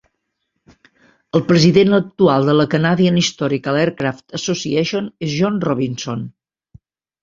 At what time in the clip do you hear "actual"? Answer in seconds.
1.99-2.49